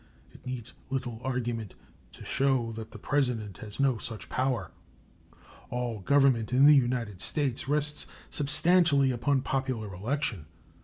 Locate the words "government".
5.99-6.51